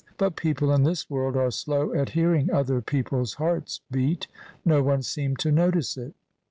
[0.17, 4.25] But people in this world are slow at hearing other people's hearts beat.
[4.65, 6.15] No one seemed to notice it.